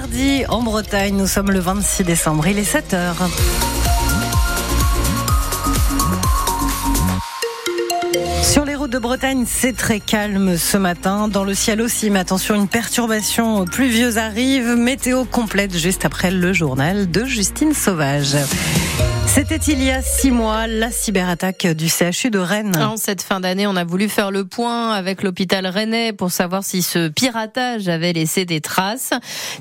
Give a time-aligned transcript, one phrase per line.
[0.00, 1.14] mardi en Bretagne.
[1.14, 3.28] Nous sommes le 26 décembre, il est 7 heures.
[8.42, 11.28] Sur les routes de Bretagne, c'est très calme ce matin.
[11.28, 14.74] Dans le ciel aussi, mais attention, une perturbation pluvieuse arrive.
[14.74, 18.36] Météo complète juste après le journal de Justine Sauvage.
[19.32, 22.76] C'était il y a six mois la cyberattaque du CHU de Rennes.
[22.76, 26.64] En cette fin d'année, on a voulu faire le point avec l'hôpital rennais pour savoir
[26.64, 29.12] si ce piratage avait laissé des traces,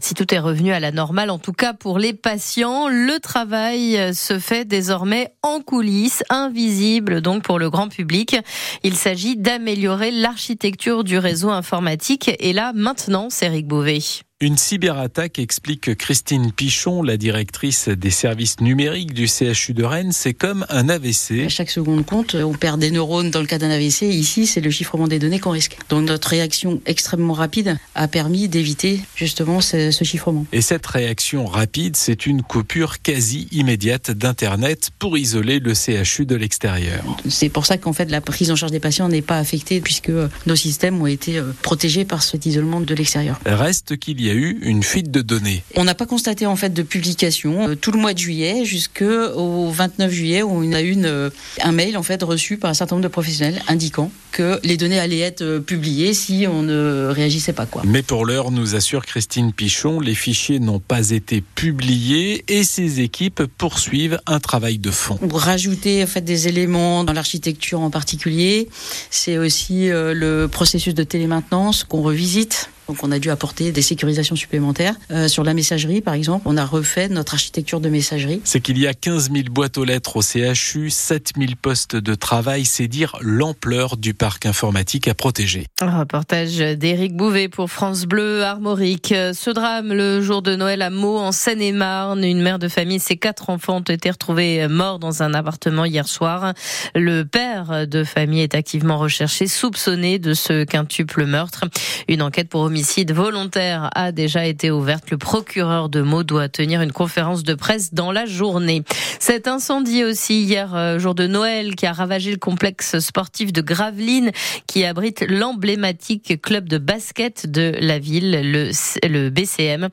[0.01, 1.29] si tout est revenu à la normale.
[1.29, 7.43] En tout cas, pour les patients, le travail se fait désormais en coulisses, invisible donc
[7.43, 8.37] pour le grand public.
[8.81, 12.31] Il s'agit d'améliorer l'architecture du réseau informatique.
[12.39, 14.00] Et là, maintenant, c'est Eric Bouvet.
[14.42, 20.34] Une cyberattaque, explique Christine Pichon, la directrice des services numériques du CHU de Rennes, c'est
[20.34, 21.43] comme un AVC.
[21.46, 24.04] À chaque seconde compte, on perd des neurones dans le cas d'un AVC.
[24.04, 25.78] Ici, c'est le chiffrement des données qu'on risque.
[25.89, 30.46] Donc notre réaction extrêmement rapide a permis d'éviter justement ce, ce, chiffrement.
[30.54, 36.38] Et cette réaction rapide, c'est une coupure quasi immédiate d'Internet pour isoler le CHU de
[36.38, 37.03] l'extérieur.
[37.28, 40.14] C'est pour ça qu'en fait la prise en charge des patients n'est pas affectée puisque
[40.46, 43.38] nos systèmes ont été protégés par cet isolement de l'extérieur.
[43.46, 45.63] Reste qu'il y a eu une fuite de données.
[45.75, 50.11] On n'a pas constaté en fait de publication tout le mois de juillet jusqu'au 29
[50.11, 53.03] juillet où on a eu une, un mail en fait reçu par un certain nombre
[53.03, 57.81] de professionnels indiquant que les données allaient être publiées si on ne réagissait pas quoi.
[57.85, 63.00] Mais pour l'heure, nous assure Christine Pichon, les fichiers n'ont pas été publiés et ses
[63.00, 65.17] équipes poursuivent un travail de fond.
[65.17, 68.69] Pour rajouter en fait des éléments dans l'architecture en particulier,
[69.09, 73.84] c'est aussi euh, le processus de télémaintenance qu'on revisite donc on a dû apporter des
[73.84, 74.95] sécurisations supplémentaires.
[75.12, 78.42] Euh, sur la messagerie, par exemple, on a refait notre architecture de messagerie.
[78.44, 82.16] C'est qu'il y a 15 000 boîtes aux lettres au CHU, 7 000 postes de
[82.16, 82.66] travail.
[82.66, 85.68] C'est dire l'ampleur du parc informatique à protéger.
[85.81, 89.09] Un reportage d'Éric Bouvet pour France Bleu Armorique.
[89.09, 92.24] Ce drame le jour de Noël à Meaux, en Seine-et-Marne.
[92.24, 95.86] Une mère de famille et ses quatre enfants ont été retrouvés morts dans un appartement
[95.86, 96.56] hier soir.
[96.96, 101.66] Le père de famille est activement recherché, soupçonné de ce quintuple meurtre.
[102.08, 105.12] Une enquête pour homicide homicide volontaire a déjà été ouverte.
[105.12, 108.84] Le procureur de Meaux doit tenir une conférence de presse dans la journée.
[109.19, 114.31] Cet incendie aussi hier, jour de Noël, qui a ravagé le complexe sportif de Gravelines,
[114.66, 118.72] qui abrite l'emblématique club de basket de la ville, le,
[119.06, 119.89] le BCM.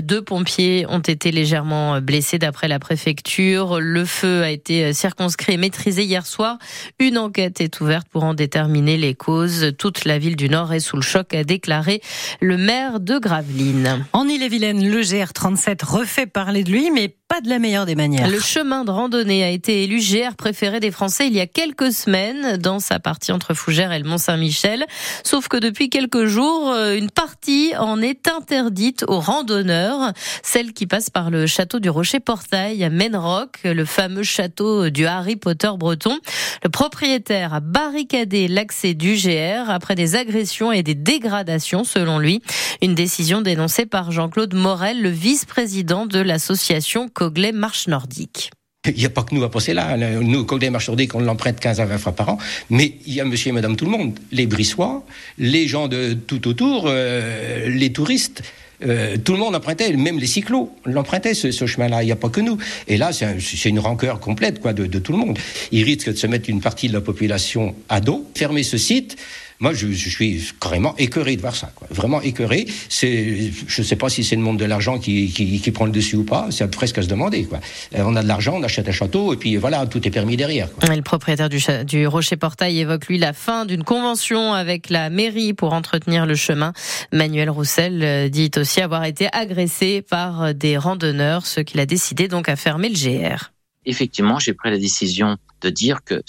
[0.00, 3.80] Deux pompiers ont été légèrement blessés d'après la préfecture.
[3.80, 6.56] Le feu a été circonscrit et maîtrisé hier soir.
[7.00, 9.72] Une enquête est ouverte pour en déterminer les causes.
[9.76, 12.00] Toute la ville du Nord est sous le choc, a déclaré
[12.40, 14.04] le maire de Gravelines.
[14.12, 18.28] En Ille-et-Vilaine, le GR37 refait parler de lui, mais pas de la meilleure des manières.
[18.28, 21.92] Le chemin de randonnée a été élu GR préféré des Français il y a quelques
[21.92, 24.84] semaines dans sa partie entre Fougères et le Mont-Saint-Michel.
[25.22, 31.08] Sauf que depuis quelques jours, une partie en est interdite aux randonneurs, celle qui passe
[31.08, 36.18] par le château du Rocher-Portail à Menrock, le fameux château du Harry Potter breton.
[36.64, 42.42] Le propriétaire a barricadé l'accès du GR après des agressions et des dégradations selon lui.
[42.82, 48.50] Une décision dénoncée par Jean-Claude Morel, le vice-président de l'association Coglet Marche Nordique.
[48.86, 49.94] Il n'y a pas que nous à penser là.
[50.22, 52.38] Nous, Coglet Marche Nordique, on l'emprunte 15 à 20 fois par an.
[52.70, 54.18] Mais il y a monsieur et madame tout le monde.
[54.32, 55.04] Les Brissois,
[55.36, 58.42] les gens de tout autour, euh, les touristes.
[58.82, 62.02] Euh, tout le monde empruntait, même les cyclos l'empruntaient ce, ce chemin-là.
[62.02, 62.56] Il n'y a pas que nous.
[62.88, 63.36] Et là, c'est un,
[63.66, 65.38] une rancœur complète quoi de, de, tout le monde.
[65.72, 69.18] Il risque de se mettre une partie de la population à dos, fermer ce site.
[69.60, 71.70] Moi, je, je, suis carrément écœuré de voir ça.
[71.74, 71.86] Quoi.
[71.90, 72.66] Vraiment écœuré.
[72.88, 75.84] C'est, je ne sais pas si c'est le monde de l'argent qui, qui, qui, prend
[75.84, 76.48] le dessus ou pas.
[76.50, 77.44] C'est presque à se demander.
[77.44, 77.60] Quoi.
[77.94, 80.36] Euh, on a de l'argent, on achète un château, et puis voilà, tout est permis
[80.36, 80.72] derrière.
[80.72, 80.94] Quoi.
[80.94, 85.52] Le propriétaire du, du Rocher Portail évoque lui la fin d'une convention avec la mairie
[85.52, 86.72] pour entretenir le chemin.
[87.12, 92.48] Manuel Roussel dit aussi avoir été agressé par des randonneurs, ce qu'il a décidé donc
[92.48, 93.50] à fermer le GR
[93.84, 96.22] effectivement, j'ai pris la décision de dire que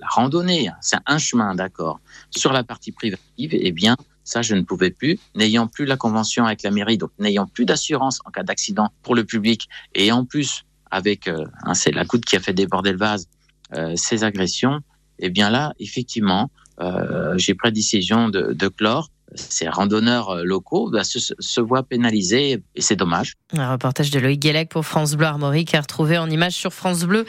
[0.00, 2.00] la randonnée, c'est un chemin, d'accord.
[2.30, 6.44] Sur la partie privative, eh bien, ça, je ne pouvais plus, n'ayant plus la convention
[6.46, 10.24] avec la mairie, donc n'ayant plus d'assurance en cas d'accident pour le public, et en
[10.24, 13.28] plus, avec, euh, hein, c'est la goutte qui a fait déborder le vase,
[13.74, 14.80] euh, ces agressions,
[15.18, 16.50] eh bien là, effectivement,
[16.80, 21.82] euh, j'ai pris la décision de, de clore ces randonneurs locaux bah, se, se, voient
[21.82, 23.34] pénalisés et c'est dommage.
[23.52, 27.26] Un reportage de Loïc Guélec pour France Bleu Armorique à retrouver en image sur francebleu.fr.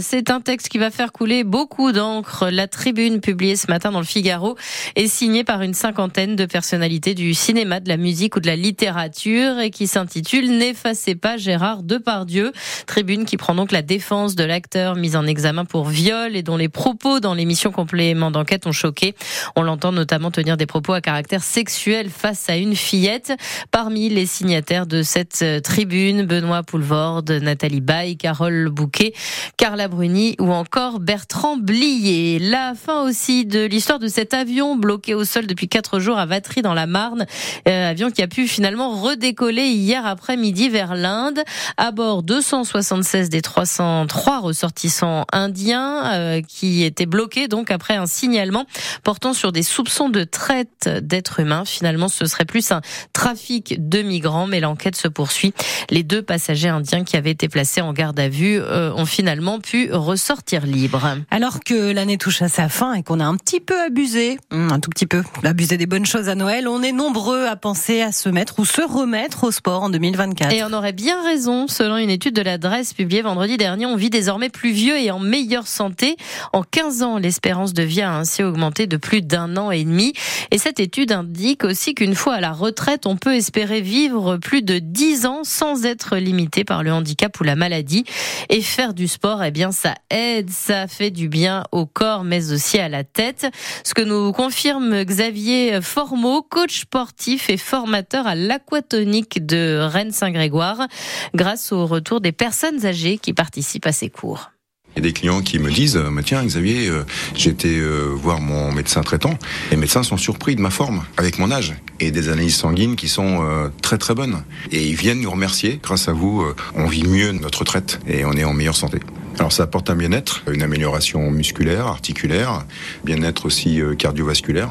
[0.00, 2.48] C'est un texte qui va faire couler beaucoup d'encre.
[2.50, 4.56] La tribune publiée ce matin dans le Figaro
[4.96, 8.56] est signée par une cinquantaine de personnalités du cinéma, de la musique ou de la
[8.56, 12.52] littérature et qui s'intitule N'effacez pas Gérard Depardieu.
[12.86, 16.56] Tribune qui prend donc la défense de l'acteur mis en examen pour viol et dont
[16.56, 19.14] les propos dans l'émission complément d'enquête ont choqué.
[19.56, 23.32] On l'entend notamment tenir des propos à caractère sexuel face à une fillette.
[23.70, 29.12] Parmi les signataires de cette tribune, Benoît Poulvorde, Nathalie Baye, Carole Bouquet,
[29.56, 32.38] Carla Bruni ou encore Bertrand Blier.
[32.38, 36.26] La fin aussi de l'histoire de cet avion bloqué au sol depuis quatre jours à
[36.26, 37.26] Vatry dans la Marne.
[37.68, 41.40] Euh, avion qui a pu finalement redécoller hier après-midi vers l'Inde.
[41.76, 48.66] À bord 276 des 303 ressortissants indiens euh, qui étaient bloqués donc après un signalement
[49.02, 51.64] portant sur des soupçons de traite d'êtres humains.
[51.64, 52.80] Finalement, ce serait plus un
[53.12, 55.52] trafic de migrants, mais l'enquête se poursuit.
[55.90, 59.58] Les deux passagers indiens qui avaient été placés en garde à vue euh, ont finalement
[59.58, 61.16] pu ressortir libres.
[61.32, 64.70] Alors que l'année touche à sa fin et qu'on a un petit peu abusé, hum,
[64.70, 68.00] un tout petit peu, abusé des bonnes choses à Noël, on est nombreux à penser
[68.00, 70.52] à se mettre ou se remettre au sport en 2024.
[70.52, 74.10] Et on aurait bien raison, selon une étude de l'adresse publiée vendredi dernier, on vit
[74.10, 76.16] désormais plus vieux et en meilleure santé.
[76.52, 80.12] En 15 ans, l'espérance de vie a ainsi augmenté de plus d'un an et demi.
[80.50, 84.62] Et cette étude indique aussi qu'une fois à la retraite, on peut espérer vivre plus
[84.62, 88.04] de 10 ans sans être limité par le handicap ou la maladie.
[88.48, 92.52] Et faire du sport, eh bien, ça aide, ça fait du bien au corps, mais
[92.52, 93.46] aussi à la tête.
[93.84, 100.86] Ce que nous confirme Xavier Formeau, coach sportif et formateur à l'aquatonique de Rennes-Saint-Grégoire,
[101.34, 104.50] grâce au retour des personnes âgées qui participent à ces cours.
[104.98, 107.04] Il y a des clients qui me disent euh, Tiens, Xavier, euh,
[107.46, 109.38] été euh, voir mon médecin traitant.
[109.70, 113.06] Les médecins sont surpris de ma forme, avec mon âge, et des analyses sanguines qui
[113.06, 114.42] sont très très bonnes.
[114.72, 115.78] Et ils viennent nous remercier.
[115.80, 118.98] Grâce à vous, on vit mieux notre traite et on est en meilleure santé.
[119.38, 122.64] Alors ça apporte un bien-être, une amélioration musculaire, articulaire,
[123.04, 124.70] bien-être aussi euh, cardiovasculaire.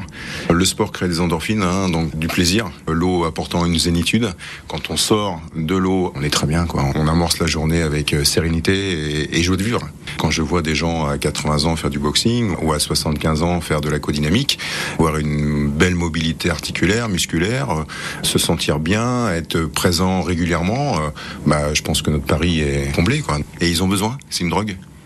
[0.50, 2.70] Le sport crée des endorphines, hein, donc du plaisir.
[2.86, 4.28] L'eau apportant une zénitude.
[4.66, 6.66] Quand on sort de l'eau, on est très bien.
[6.66, 6.84] Quoi.
[6.94, 9.80] On amorce la journée avec euh, sérénité et, et joie de vivre.
[10.18, 13.62] Quand je vois des gens à 80 ans faire du boxing ou à 75 ans
[13.62, 14.58] faire de la codynamique,
[14.98, 17.84] avoir une belle mobilité articulaire, musculaire, euh,
[18.22, 20.96] se sentir bien, être présent régulièrement,
[21.46, 23.20] bah, je pense que notre pari est comblé.
[23.20, 23.38] Quoi.
[23.62, 24.18] Et ils ont besoin.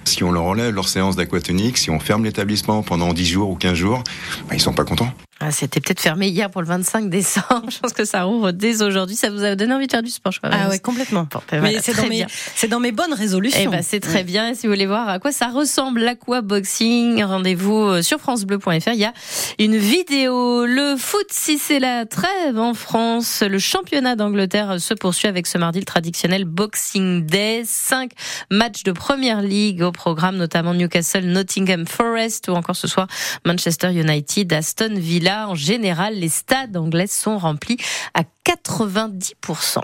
[0.04, 3.54] Si on leur enlève leur séance d'aquatonique, si on ferme l'établissement pendant 10 jours ou
[3.56, 4.02] 15 jours,
[4.49, 5.12] bah, ils sont pas contents.
[5.44, 7.64] Ah, c'était peut-être fermé hier pour le 25 décembre.
[7.68, 9.16] Je pense que ça rouvre dès aujourd'hui.
[9.16, 10.50] Ça vous a donné envie de faire du sport, je crois.
[10.52, 11.26] Ah ouais, complètement.
[11.50, 12.24] Ben c'est dans, mes,
[12.54, 13.60] c'est dans mes bonnes résolutions.
[13.64, 14.50] Eh ben, c'est très bien.
[14.50, 18.92] Et si vous voulez voir à quoi ça ressemble l'aquaboxing, rendez-vous euh, sur francebleu.fr.
[18.92, 19.12] Il y a
[19.58, 20.64] une vidéo.
[20.64, 25.58] Le foot, si c'est la trêve en France, le championnat d'Angleterre se poursuit avec ce
[25.58, 27.62] mardi le traditionnel Boxing Day.
[27.66, 28.12] Cinq
[28.50, 33.08] matchs de première ligue au programme, notamment Newcastle, Nottingham Forest ou encore ce soir
[33.44, 37.79] Manchester United, Aston Villa en général, les stades anglais sont remplis
[38.14, 39.81] à 90%.